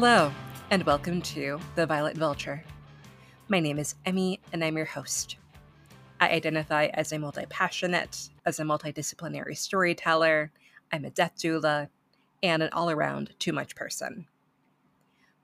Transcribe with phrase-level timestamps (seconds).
[0.00, 0.30] Hello,
[0.70, 2.62] and welcome to The Violet Vulture.
[3.48, 5.38] My name is Emmy, and I'm your host.
[6.20, 10.52] I identify as a multi passionate, as a multidisciplinary storyteller,
[10.92, 11.88] I'm a death doula,
[12.44, 14.28] and an all around too much person.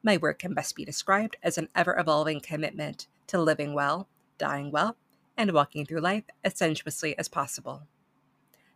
[0.05, 4.07] My work can best be described as an ever evolving commitment to living well,
[4.39, 4.97] dying well,
[5.37, 7.89] and walking through life as sensuously as possible.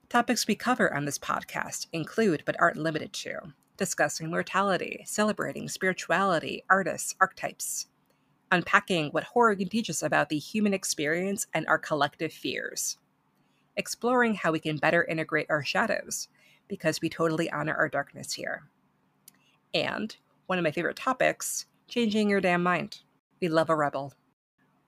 [0.08, 6.62] Topics we cover on this podcast include, but aren't limited to, discussing mortality, celebrating spirituality,
[6.68, 7.86] artists, archetypes,
[8.52, 12.98] unpacking what horror can teach us about the human experience and our collective fears,
[13.76, 16.28] exploring how we can better integrate our shadows,
[16.66, 18.64] because we totally honor our darkness here.
[19.72, 20.14] And
[20.46, 23.00] one of my favorite topics changing your damn mind.
[23.40, 24.12] We love a rebel.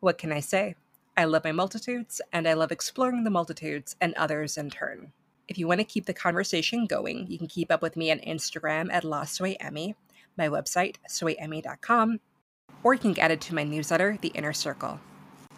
[0.01, 0.75] What can I say?
[1.17, 5.13] I love my multitudes, and I love exploring the multitudes and others in turn.
[5.51, 8.21] If you want to keep the conversation going, you can keep up with me on
[8.21, 9.97] Instagram at LostSoyEmmy,
[10.39, 12.21] my website, soyemmy.com,
[12.85, 15.01] or you can get added to my newsletter, The Inner Circle.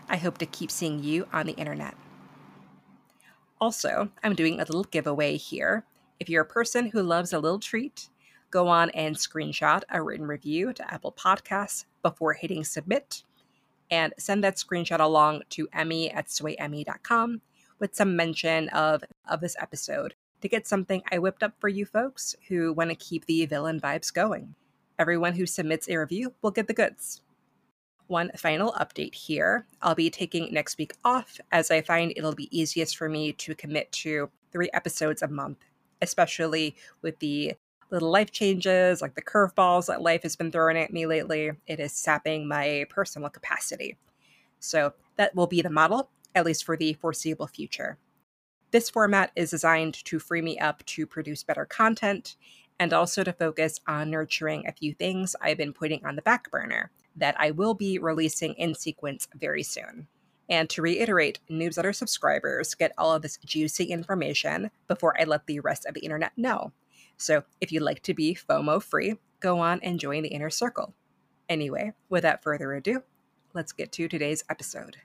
[0.09, 1.95] I hope to keep seeing you on the internet.
[3.61, 5.85] Also, I'm doing a little giveaway here.
[6.19, 8.09] If you're a person who loves a little treat,
[8.51, 13.25] go on and screenshot a written review to Apple Podcasts before hitting submit
[13.91, 17.43] and send that screenshot along to Emmy at soyemmy.com
[17.83, 21.85] with some mention of, of this episode to get something I whipped up for you
[21.85, 24.55] folks who want to keep the villain vibes going.
[25.01, 27.23] Everyone who submits a review will get the goods.
[28.07, 32.57] One final update here I'll be taking next week off as I find it'll be
[32.57, 35.59] easiest for me to commit to three episodes a month,
[36.03, 37.55] especially with the
[37.91, 41.51] little life changes, like the curveballs that life has been throwing at me lately.
[41.67, 43.97] It is sapping my personal capacity.
[44.61, 47.99] So that will be the model, at least for the foreseeable future.
[48.71, 52.37] This format is designed to free me up to produce better content
[52.81, 56.51] and also to focus on nurturing a few things I've been putting on the back
[56.51, 60.09] burner that I will be releasing in sequence very soon.
[60.49, 65.61] And to reiterate, newsletter subscribers get all of this juicy information before I let the
[65.61, 66.73] rest of the internet know.
[67.17, 70.95] So if you'd like to be FOMO free, go on and join the inner circle.
[71.49, 73.03] Anyway, without further ado,
[73.55, 74.97] let's get to today's episode.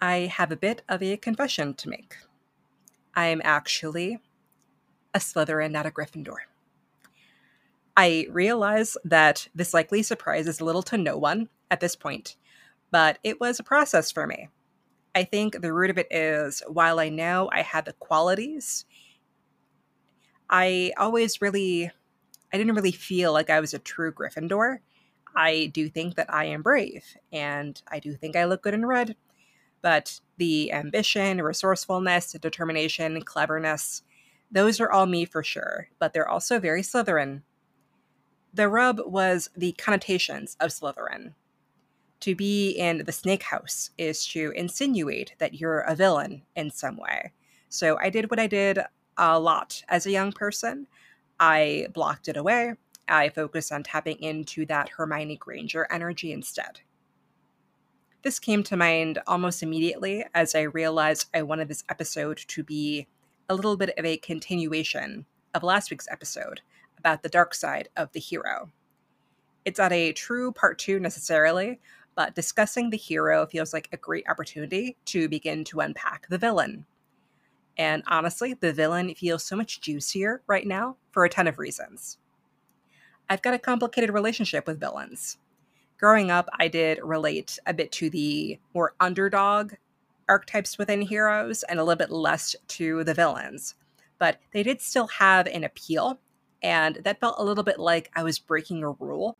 [0.00, 2.16] I have a bit of a confession to make.
[3.14, 4.20] I'm actually
[5.12, 6.36] a Slytherin, not a Gryffindor.
[7.96, 12.36] I realize that this likely surprises little to no one at this point,
[12.92, 14.48] but it was a process for me.
[15.16, 18.84] I think the root of it is while I know I had the qualities,
[20.48, 21.90] I always really,
[22.52, 24.78] I didn't really feel like I was a true Gryffindor.
[25.34, 28.86] I do think that I am brave, and I do think I look good in
[28.86, 29.16] red,
[29.82, 34.02] but the ambition, resourcefulness, determination, cleverness,
[34.50, 37.42] those are all me for sure, but they're also very Slytherin.
[38.54, 41.34] The rub was the connotations of Slytherin
[42.20, 46.96] to be in the snake house is to insinuate that you're a villain in some
[46.96, 47.32] way.
[47.68, 48.80] So I did what I did
[49.16, 50.86] a lot as a young person.
[51.38, 52.74] I blocked it away.
[53.08, 56.80] I focused on tapping into that Hermione Granger energy instead.
[58.22, 63.06] This came to mind almost immediately as I realized I wanted this episode to be
[63.48, 65.24] a little bit of a continuation
[65.54, 66.60] of last week's episode
[66.98, 68.70] about the dark side of the hero.
[69.64, 71.78] It's not a true part two necessarily,
[72.16, 76.86] but discussing the hero feels like a great opportunity to begin to unpack the villain.
[77.76, 82.18] And honestly, the villain feels so much juicier right now for a ton of reasons.
[83.30, 85.38] I've got a complicated relationship with villains.
[85.98, 89.74] Growing up, I did relate a bit to the more underdog
[90.28, 93.74] archetypes within heroes and a little bit less to the villains.
[94.18, 96.18] But they did still have an appeal,
[96.62, 99.36] and that felt a little bit like I was breaking a rule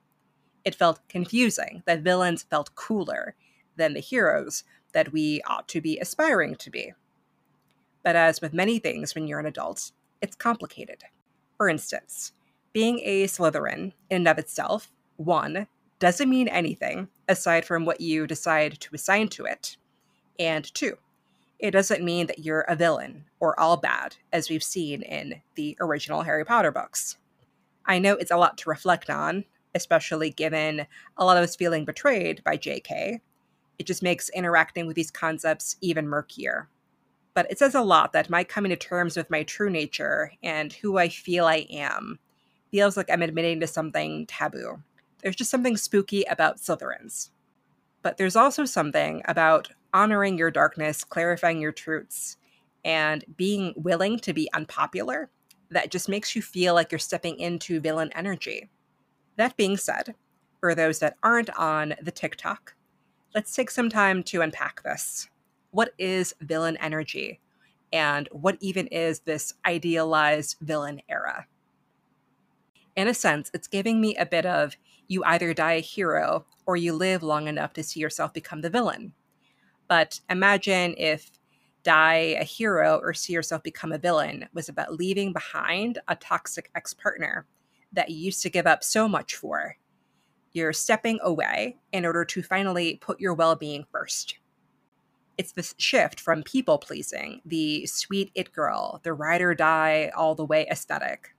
[0.68, 3.34] it felt confusing that villains felt cooler
[3.76, 6.92] than the heroes that we ought to be aspiring to be.
[8.02, 11.04] But as with many things when you're an adult, it's complicated.
[11.56, 12.32] For instance,
[12.74, 15.68] being a Slytherin in and of itself, one,
[15.98, 19.76] doesn't mean anything aside from what you decide to assign to it.
[20.38, 20.96] And two,
[21.58, 25.76] it doesn't mean that you're a villain or all bad, as we've seen in the
[25.80, 27.16] original Harry Potter books.
[27.84, 30.86] I know it's a lot to reflect on, especially given
[31.16, 33.20] a lot of us feeling betrayed by JK.
[33.78, 36.68] It just makes interacting with these concepts even murkier.
[37.34, 40.72] But it says a lot that my coming to terms with my true nature and
[40.72, 42.18] who I feel I am
[42.70, 44.82] feels like I'm admitting to something taboo.
[45.22, 47.30] There's just something spooky about Slytherins.
[48.02, 52.36] But there's also something about honoring your darkness, clarifying your truths,
[52.84, 55.30] and being willing to be unpopular
[55.70, 58.70] that just makes you feel like you're stepping into villain energy.
[59.36, 60.14] That being said,
[60.60, 62.74] for those that aren't on the TikTok,
[63.34, 65.28] let's take some time to unpack this.
[65.70, 67.40] What is villain energy?
[67.92, 71.46] And what even is this idealized villain era?
[72.96, 74.76] In a sense, it's giving me a bit of
[75.08, 78.70] you either die a hero or you live long enough to see yourself become the
[78.70, 79.12] villain.
[79.88, 81.30] But imagine if
[81.82, 86.70] die a hero or see yourself become a villain was about leaving behind a toxic
[86.74, 87.46] ex partner
[87.92, 89.76] that you used to give up so much for.
[90.52, 94.38] You're stepping away in order to finally put your well being first.
[95.38, 100.34] It's this shift from people pleasing, the sweet it girl, the ride or die all
[100.34, 101.34] the way aesthetic.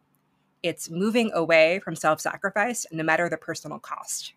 [0.61, 4.33] It's moving away from self sacrifice, no matter the personal cost.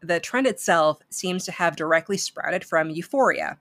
[0.00, 3.58] The trend itself seems to have directly sprouted from Euphoria,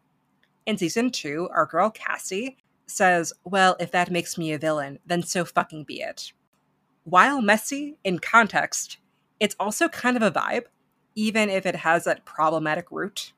[0.65, 2.57] in season two, our girl Cassie
[2.87, 6.31] says, Well, if that makes me a villain, then so fucking be it.
[7.03, 8.97] While messy in context,
[9.39, 10.65] it's also kind of a vibe,
[11.15, 13.33] even if it has that problematic root.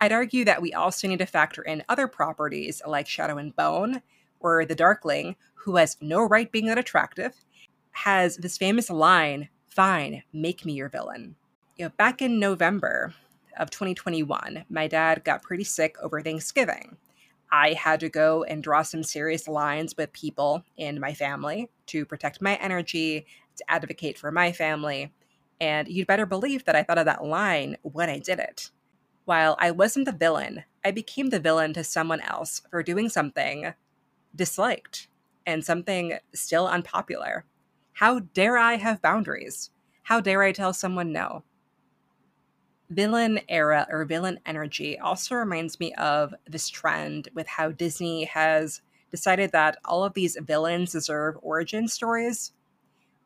[0.00, 4.02] I'd argue that we also need to factor in other properties like Shadow and Bone,
[4.38, 7.34] where the Darkling, who has no right being that attractive,
[7.92, 11.36] has this famous line, Fine, make me your villain.
[11.76, 13.14] You know, back in November,
[13.58, 16.96] of 2021, my dad got pretty sick over Thanksgiving.
[17.50, 22.04] I had to go and draw some serious lines with people in my family to
[22.04, 23.26] protect my energy,
[23.56, 25.12] to advocate for my family.
[25.60, 28.70] And you'd better believe that I thought of that line when I did it.
[29.24, 33.74] While I wasn't the villain, I became the villain to someone else for doing something
[34.34, 35.07] disliked
[35.48, 37.44] and something still unpopular.
[37.94, 39.70] How dare I have boundaries?
[40.04, 41.42] How dare I tell someone no?
[42.90, 48.80] villain era or villain energy also reminds me of this trend with how Disney has
[49.10, 52.52] decided that all of these villains deserve origin stories.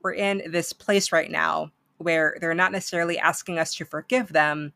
[0.02, 4.72] We're in this place right now where they're not necessarily asking us to forgive them,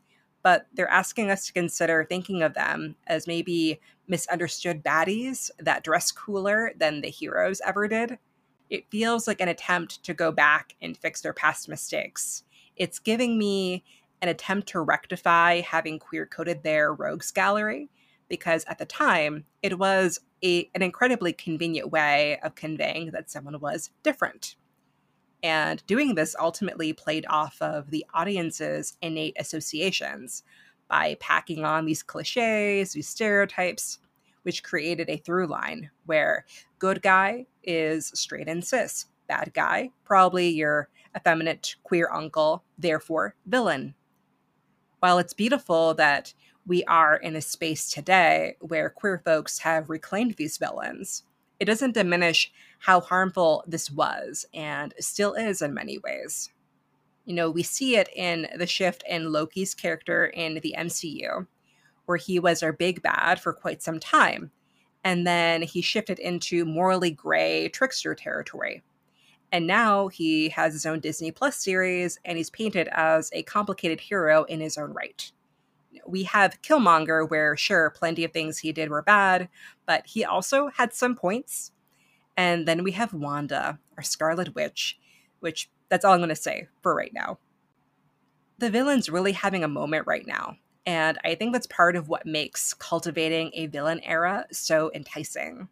[0.46, 6.12] but they're asking us to consider thinking of them as maybe misunderstood baddies that dress
[6.12, 8.16] cooler than the heroes ever did.
[8.70, 12.44] It feels like an attempt to go back and fix their past mistakes.
[12.76, 13.82] It's giving me
[14.22, 17.90] an attempt to rectify having queer coded their rogues gallery
[18.28, 23.58] because at the time it was a, an incredibly convenient way of conveying that someone
[23.58, 24.54] was different.
[25.42, 30.42] And doing this ultimately played off of the audience's innate associations
[30.88, 33.98] by packing on these cliches, these stereotypes,
[34.42, 36.46] which created a through line where
[36.78, 43.94] good guy is straight and cis, bad guy, probably your effeminate queer uncle, therefore villain.
[45.00, 46.32] While it's beautiful that
[46.66, 51.24] we are in a space today where queer folks have reclaimed these villains,
[51.58, 56.50] it doesn't diminish how harmful this was and still is in many ways.
[57.25, 61.47] You know, we see it in the shift in Loki's character in the MCU,
[62.05, 64.53] where he was our big bad for quite some time.
[65.03, 68.82] And then he shifted into morally gray trickster territory,
[69.53, 74.01] and now he has his own Disney Plus series and he's painted as a complicated
[74.01, 75.31] hero in his own right.
[76.06, 79.48] We have Killmonger, where sure, plenty of things he did were bad,
[79.86, 81.72] but he also had some points.
[82.36, 84.98] And then we have Wanda, our Scarlet Witch,
[85.41, 87.38] which that's all I'm going to say for right now.
[88.58, 92.26] The villain's really having a moment right now, and I think that's part of what
[92.26, 95.69] makes cultivating a villain era so enticing.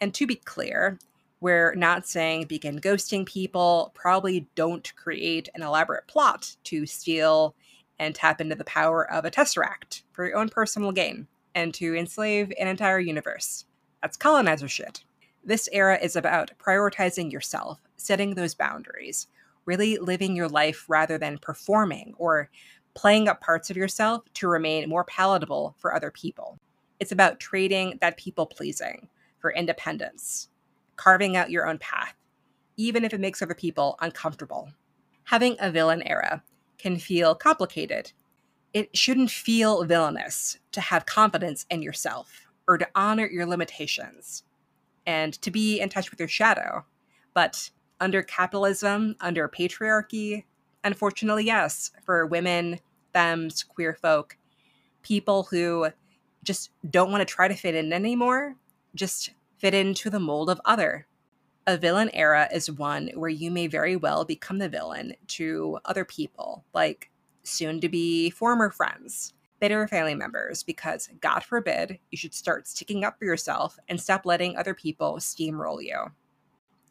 [0.00, 0.98] And to be clear,
[1.40, 3.92] we're not saying begin ghosting people.
[3.94, 7.54] Probably don't create an elaborate plot to steal
[8.02, 11.94] and tap into the power of a tesseract for your own personal gain and to
[11.94, 13.64] enslave an entire universe.
[14.02, 15.04] That's colonizer shit.
[15.44, 19.28] This era is about prioritizing yourself, setting those boundaries,
[19.66, 22.50] really living your life rather than performing or
[22.94, 26.58] playing up parts of yourself to remain more palatable for other people.
[26.98, 30.48] It's about trading that people pleasing for independence,
[30.96, 32.16] carving out your own path,
[32.76, 34.72] even if it makes other people uncomfortable.
[35.24, 36.42] Having a villain era
[36.78, 38.12] can feel complicated.
[38.72, 44.44] It shouldn't feel villainous to have confidence in yourself or to honor your limitations
[45.06, 46.84] and to be in touch with your shadow.
[47.34, 50.44] But under capitalism, under patriarchy,
[50.84, 52.80] unfortunately, yes, for women,
[53.12, 54.36] femmes, queer folk,
[55.02, 55.88] people who
[56.42, 58.56] just don't want to try to fit in anymore,
[58.94, 61.06] just fit into the mold of other.
[61.68, 66.04] A villain era is one where you may very well become the villain to other
[66.04, 67.08] people, like
[67.44, 73.04] soon to be former friends, bitter family members because, God forbid, you should start sticking
[73.04, 76.10] up for yourself and stop letting other people steamroll you.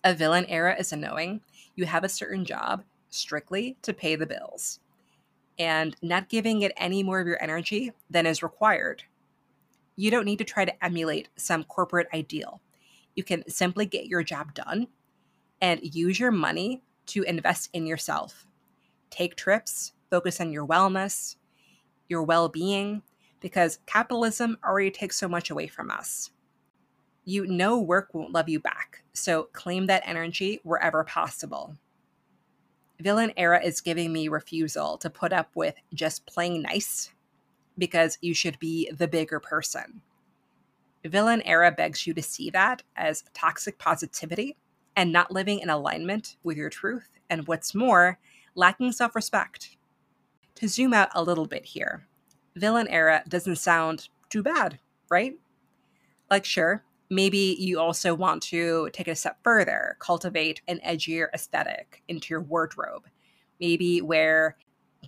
[0.05, 1.41] A villain era is a knowing
[1.75, 4.79] you have a certain job strictly to pay the bills
[5.59, 9.03] and not giving it any more of your energy than is required.
[9.97, 12.61] You don't need to try to emulate some corporate ideal.
[13.15, 14.87] You can simply get your job done
[15.61, 18.47] and use your money to invest in yourself.
[19.09, 21.35] Take trips, focus on your wellness,
[22.07, 23.01] your well being,
[23.39, 26.31] because capitalism already takes so much away from us.
[27.25, 31.75] You know work won't love you back, so claim that energy wherever possible.
[32.99, 37.11] Villain era is giving me refusal to put up with just playing nice
[37.77, 40.01] because you should be the bigger person.
[41.03, 44.55] Villain era begs you to see that as toxic positivity
[44.95, 48.19] and not living in alignment with your truth, and what's more,
[48.55, 49.77] lacking self respect.
[50.55, 52.07] To zoom out a little bit here,
[52.55, 54.79] villain era doesn't sound too bad,
[55.09, 55.33] right?
[56.29, 61.27] Like, sure, maybe you also want to take it a step further, cultivate an edgier
[61.33, 63.05] aesthetic into your wardrobe.
[63.59, 64.57] Maybe wear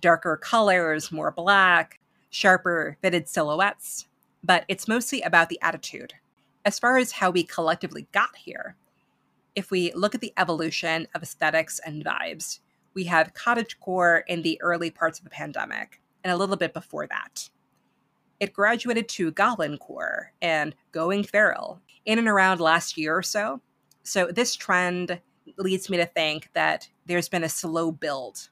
[0.00, 4.06] darker colors, more black, sharper fitted silhouettes.
[4.44, 6.12] But it's mostly about the attitude.
[6.66, 8.76] As far as how we collectively got here,
[9.54, 12.60] if we look at the evolution of aesthetics and vibes,
[12.92, 17.06] we have cottagecore in the early parts of the pandemic and a little bit before
[17.06, 17.48] that.
[18.38, 23.60] It graduated to goblincore and going feral in and around last year or so.
[24.02, 25.20] So this trend
[25.56, 28.48] leads me to think that there's been a slow build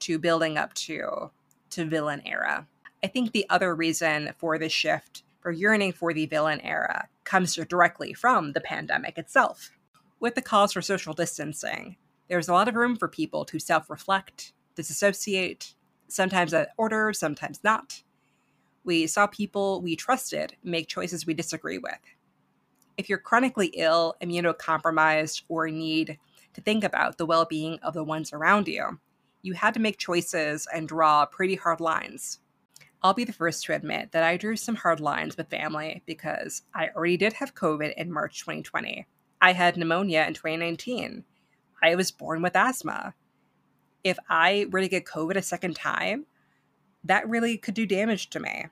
[0.00, 1.30] to building up to
[1.70, 2.66] to villain era.
[3.04, 7.54] I think the other reason for this shift for yearning for the villain era comes
[7.54, 9.70] directly from the pandemic itself.
[10.20, 11.96] With the calls for social distancing,
[12.28, 15.74] there's a lot of room for people to self-reflect, disassociate,
[16.06, 18.02] sometimes at order, sometimes not.
[18.84, 21.98] We saw people we trusted make choices we disagree with
[22.98, 26.18] if you're chronically ill, immunocompromised, or need
[26.52, 29.00] to think about the well being of the ones around you,
[29.40, 32.38] you had to make choices and draw pretty hard lines.
[33.02, 36.62] I'll be the first to admit that I drew some hard lines with family because
[36.74, 39.06] I already did have COVID in March 2020.
[39.40, 41.24] I had pneumonia in 2019.
[41.82, 43.14] I was born with asthma.
[44.02, 46.26] If I were to get COVID a second time,
[47.04, 48.66] that really could do damage to me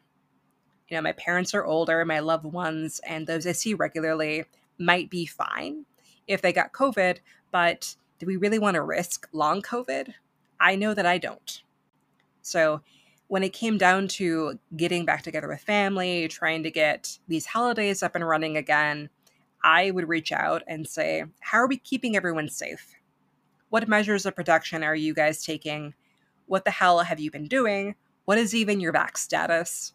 [0.88, 4.44] you know, my parents are older, my loved ones, and those I see regularly
[4.78, 5.84] might be fine
[6.26, 7.18] if they got COVID,
[7.50, 10.14] but do we really want to risk long COVID?
[10.60, 11.62] I know that I don't.
[12.42, 12.82] So,
[13.28, 18.02] when it came down to getting back together with family, trying to get these holidays
[18.02, 19.08] up and running again,
[19.64, 22.94] I would reach out and say, How are we keeping everyone safe?
[23.68, 25.94] What measures of protection are you guys taking?
[26.46, 27.96] What the hell have you been doing?
[28.24, 29.92] What is even your vax status?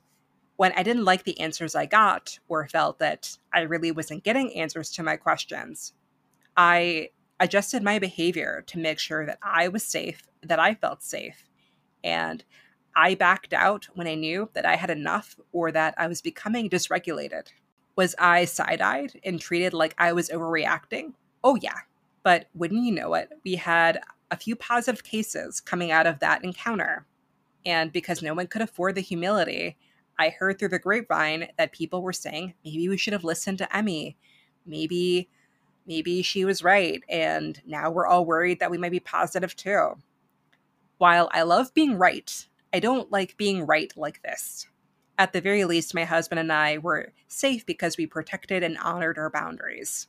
[0.61, 4.55] when I didn't like the answers I got or felt that I really wasn't getting
[4.55, 5.93] answers to my questions,
[6.55, 7.09] I
[7.39, 11.49] adjusted my behavior to make sure that I was safe, that I felt safe.
[12.03, 12.43] And
[12.95, 16.69] I backed out when I knew that I had enough or that I was becoming
[16.69, 17.47] dysregulated.
[17.95, 21.13] Was I side eyed and treated like I was overreacting?
[21.43, 21.79] Oh, yeah.
[22.23, 26.43] But wouldn't you know it, we had a few positive cases coming out of that
[26.43, 27.05] encounter.
[27.65, 29.77] And because no one could afford the humility,
[30.17, 33.75] I heard through the grapevine that people were saying maybe we should have listened to
[33.75, 34.17] Emmy.
[34.65, 35.29] Maybe
[35.87, 39.95] maybe she was right and now we're all worried that we might be positive too.
[40.99, 44.67] While I love being right, I don't like being right like this.
[45.17, 49.17] At the very least, my husband and I were safe because we protected and honored
[49.17, 50.07] our boundaries.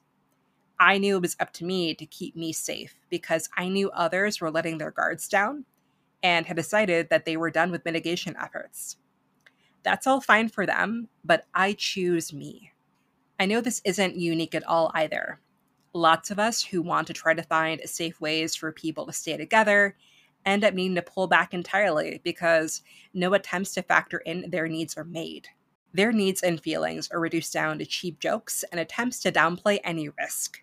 [0.78, 4.40] I knew it was up to me to keep me safe because I knew others
[4.40, 5.64] were letting their guards down
[6.22, 8.96] and had decided that they were done with mitigation efforts.
[9.82, 12.72] That's all fine for them, but I choose me.
[13.40, 15.40] I know this isn't unique at all either.
[15.92, 19.36] Lots of us who want to try to find safe ways for people to stay
[19.36, 19.96] together
[20.44, 22.82] end up needing to pull back entirely because
[23.14, 25.48] no attempts to factor in their needs are made.
[25.94, 30.08] Their needs and feelings are reduced down to cheap jokes and attempts to downplay any
[30.08, 30.62] risk.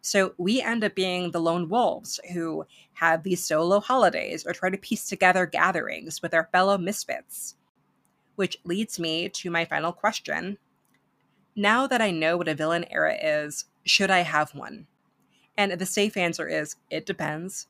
[0.00, 4.70] So we end up being the lone wolves who have these solo holidays or try
[4.70, 7.56] to piece together gatherings with our fellow misfits
[8.36, 10.58] which leads me to my final question.
[11.56, 14.86] Now that I know what a villain era is, should I have one?
[15.56, 17.66] And the safe answer is it depends.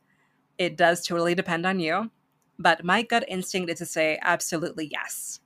[0.59, 2.11] It does totally depend on you.
[2.59, 5.41] But my gut instinct is to say absolutely yes.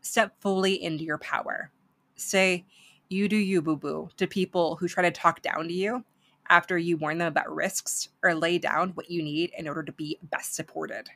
[0.00, 1.70] Step fully into your power.
[2.14, 2.64] Say,
[3.08, 6.04] you do you, boo boo, to people who try to talk down to you
[6.48, 9.92] after you warn them about risks or lay down what you need in order to
[9.92, 11.08] be best supported.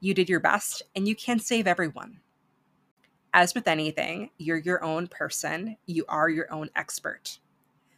[0.00, 2.20] You did your best, and you can save everyone.
[3.34, 7.38] As with anything, you're your own person, you are your own expert.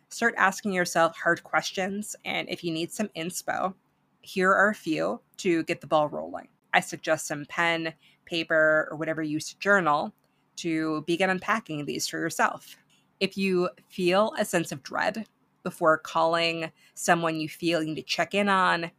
[0.09, 3.75] Start asking yourself hard questions, and if you need some inspo,
[4.23, 6.49] here are a few to get the ball rolling.
[6.73, 7.93] I suggest some pen,
[8.25, 10.15] paper, or whatever you use to journal
[10.57, 12.77] to begin unpacking these for yourself.
[13.19, 15.27] If you feel a sense of dread
[15.63, 18.91] before calling someone you feel you need to check in on,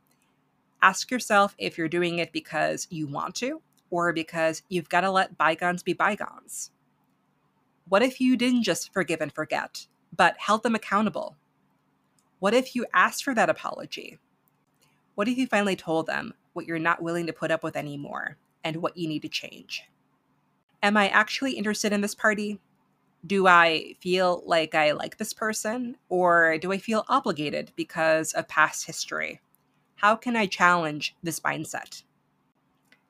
[0.82, 5.12] ask yourself if you're doing it because you want to or because you've got to
[5.12, 6.72] let bygones be bygones.
[7.88, 9.86] What if you didn't just forgive and forget,
[10.16, 11.36] but held them accountable?
[12.40, 14.18] What if you asked for that apology?
[15.15, 18.38] What if you finally told them what you're not willing to put up with anymore
[18.63, 19.84] and what you need to change?
[20.82, 22.60] Am I actually interested in this party?
[23.25, 25.98] Do I feel like I like this person?
[26.10, 29.41] Or do I feel obligated because of past history?
[29.96, 32.03] How can I challenge this mindset?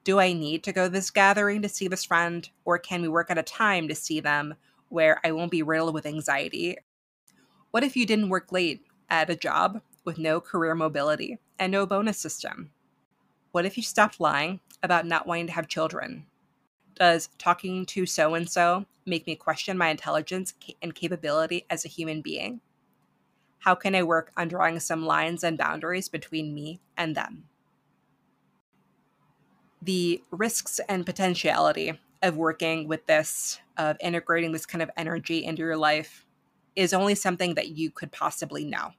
[0.04, 3.08] Do I need to go to this gathering to see this friend, or can we
[3.08, 4.56] work at a time to see them
[4.90, 6.78] where I won't be riddled with anxiety?
[7.70, 11.86] What if you didn't work late at a job with no career mobility and no
[11.86, 12.72] bonus system?
[13.52, 16.26] What if you stopped lying about not wanting to have children?
[16.96, 21.88] Does talking to so and so make me question my intelligence and capability as a
[21.88, 22.62] human being?
[23.60, 27.44] How can I work on drawing some lines and boundaries between me and them?
[29.84, 35.62] The risks and potentiality of working with this, of integrating this kind of energy into
[35.62, 36.26] your life,
[36.76, 38.94] is only something that you could possibly know.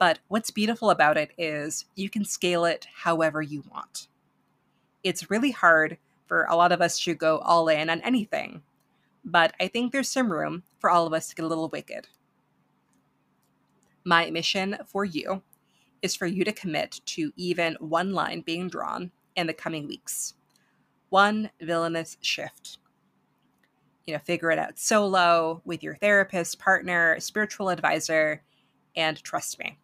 [0.00, 4.08] But what's beautiful about it is you can scale it however you want.
[5.04, 8.62] It's really hard for a lot of us to go all in on anything,
[9.24, 12.08] but I think there's some room for all of us to get a little wicked
[14.04, 15.42] my mission for you
[16.02, 20.34] is for you to commit to even one line being drawn in the coming weeks.
[21.10, 22.78] One villainous shift.
[24.06, 28.42] You know, figure it out solo with your therapist, partner, spiritual advisor,
[28.96, 29.78] and trust me,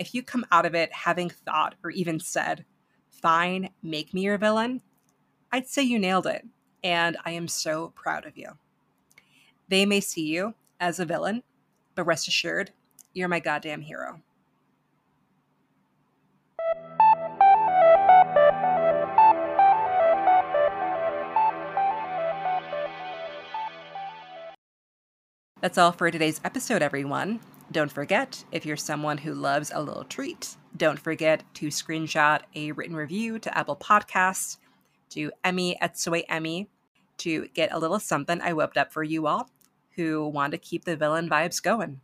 [0.00, 2.64] if you come out of it having thought or even said,
[3.10, 4.80] fine, make me your villain,
[5.52, 6.42] I'd say you nailed it.
[6.82, 8.48] And I am so proud of you.
[9.68, 11.42] They may see you as a villain,
[11.94, 12.70] but rest assured,
[13.12, 14.22] you're my goddamn hero.
[25.60, 27.40] That's all for today's episode, everyone.
[27.72, 32.72] Don't forget, if you're someone who loves a little treat, don't forget to screenshot a
[32.72, 34.56] written review to Apple Podcasts,
[35.10, 36.68] to Emmy at Soy Emmy,
[37.18, 39.48] to get a little something I whipped up for you all
[39.94, 42.00] who want to keep the villain vibes going.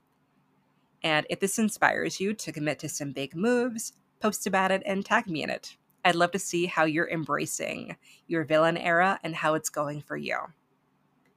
[1.03, 5.05] And if this inspires you to commit to some big moves, post about it and
[5.05, 5.77] tag me in it.
[6.05, 7.97] I'd love to see how you're embracing
[8.29, 10.39] your villain era and how it's going for you.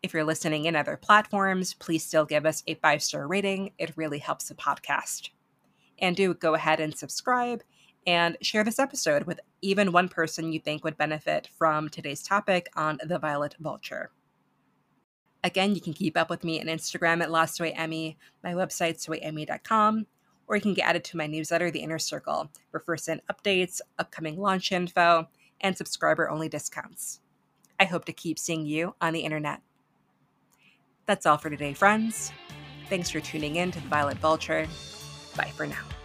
[0.02, 3.72] If you're listening in other platforms, please still give us a five star rating.
[3.78, 5.30] It really helps the podcast.
[6.00, 7.64] And do go ahead and subscribe
[8.08, 12.70] and share this episode with even one person you think would benefit from today's topic
[12.76, 14.12] on the Violet Vulture.
[15.44, 19.06] Again, you can keep up with me on Instagram at Lost Soy Emmy, my website,
[19.06, 20.06] soyemmy.com,
[20.48, 23.80] or you can get added to my newsletter, The Inner Circle, for first in updates,
[23.98, 25.28] upcoming launch info,
[25.62, 27.20] and subscriber only discounts.
[27.80, 29.62] I hope to keep seeing you on the internet.
[31.10, 32.32] That's all for today, friends.
[32.88, 34.68] Thanks for tuning in to the Violet Vulture.
[35.36, 35.99] Bye for now.